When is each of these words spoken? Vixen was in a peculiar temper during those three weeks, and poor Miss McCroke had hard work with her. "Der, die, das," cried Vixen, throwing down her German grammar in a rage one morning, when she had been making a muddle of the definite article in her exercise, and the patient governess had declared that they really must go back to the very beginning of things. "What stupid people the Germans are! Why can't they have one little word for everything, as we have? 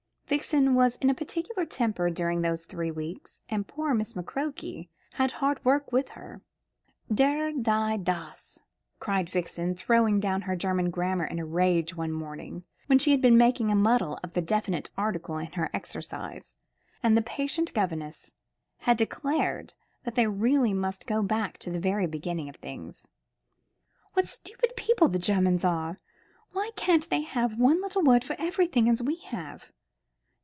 Vixen 0.31 0.75
was 0.75 0.95
in 1.01 1.09
a 1.09 1.13
peculiar 1.13 1.65
temper 1.65 2.09
during 2.09 2.41
those 2.41 2.63
three 2.63 2.89
weeks, 2.89 3.41
and 3.49 3.67
poor 3.67 3.93
Miss 3.93 4.13
McCroke 4.13 4.87
had 5.15 5.33
hard 5.33 5.61
work 5.65 5.91
with 5.91 6.07
her. 6.11 6.41
"Der, 7.13 7.51
die, 7.51 7.97
das," 7.97 8.57
cried 9.01 9.27
Vixen, 9.29 9.75
throwing 9.75 10.21
down 10.21 10.43
her 10.43 10.55
German 10.55 10.89
grammar 10.89 11.25
in 11.25 11.37
a 11.37 11.45
rage 11.45 11.97
one 11.97 12.13
morning, 12.13 12.63
when 12.87 12.97
she 12.97 13.11
had 13.11 13.21
been 13.21 13.35
making 13.37 13.69
a 13.71 13.75
muddle 13.75 14.17
of 14.23 14.31
the 14.31 14.41
definite 14.41 14.89
article 14.97 15.37
in 15.37 15.51
her 15.51 15.69
exercise, 15.73 16.55
and 17.03 17.17
the 17.17 17.21
patient 17.21 17.73
governess 17.73 18.31
had 18.77 18.95
declared 18.95 19.73
that 20.05 20.15
they 20.15 20.27
really 20.27 20.71
must 20.73 21.07
go 21.07 21.21
back 21.21 21.57
to 21.57 21.69
the 21.69 21.77
very 21.77 22.05
beginning 22.07 22.47
of 22.47 22.55
things. 22.55 23.09
"What 24.13 24.29
stupid 24.29 24.77
people 24.77 25.09
the 25.09 25.19
Germans 25.19 25.65
are! 25.65 25.99
Why 26.53 26.71
can't 26.77 27.09
they 27.09 27.19
have 27.21 27.59
one 27.59 27.81
little 27.81 28.01
word 28.03 28.23
for 28.23 28.37
everything, 28.39 28.87
as 28.87 29.03
we 29.03 29.17
have? 29.17 29.73